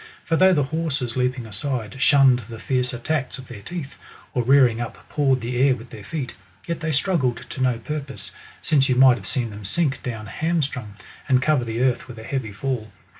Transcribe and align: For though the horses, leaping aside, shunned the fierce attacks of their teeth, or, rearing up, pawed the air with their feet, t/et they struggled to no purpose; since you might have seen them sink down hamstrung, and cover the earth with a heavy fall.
For 0.25 0.35
though 0.35 0.51
the 0.51 0.63
horses, 0.63 1.15
leaping 1.15 1.45
aside, 1.45 2.01
shunned 2.01 2.39
the 2.49 2.57
fierce 2.57 2.91
attacks 2.91 3.37
of 3.37 3.47
their 3.47 3.61
teeth, 3.61 3.93
or, 4.33 4.41
rearing 4.41 4.81
up, 4.81 5.07
pawed 5.09 5.41
the 5.41 5.55
air 5.57 5.75
with 5.75 5.91
their 5.91 6.03
feet, 6.03 6.33
t/et 6.65 6.79
they 6.79 6.91
struggled 6.91 7.37
to 7.47 7.61
no 7.61 7.77
purpose; 7.77 8.31
since 8.63 8.89
you 8.89 8.95
might 8.95 9.17
have 9.17 9.27
seen 9.27 9.51
them 9.51 9.63
sink 9.63 10.01
down 10.01 10.25
hamstrung, 10.25 10.95
and 11.29 11.39
cover 11.39 11.63
the 11.63 11.83
earth 11.83 12.07
with 12.07 12.17
a 12.17 12.23
heavy 12.23 12.51
fall. 12.51 12.91